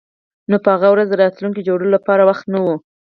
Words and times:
نو 0.49 0.55
په 0.63 0.69
هغه 0.75 0.87
ورځ 0.91 1.07
د 1.09 1.15
راتلونکي 1.23 1.61
جوړولو 1.67 1.95
لپاره 1.97 2.23
وخت 2.29 2.45
نه 2.53 2.59
و 2.63 2.65